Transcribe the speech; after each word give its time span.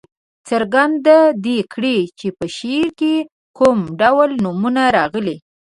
څرګنده 0.49 1.17
دې 1.45 1.57
کړي 1.73 1.97
چې 2.19 2.27
په 2.37 2.45
شعر 2.57 2.87
کې 2.99 3.15
کوم 3.57 3.77
ډول 3.99 4.29
نومونه 4.43 4.83
راغلي. 4.97 5.37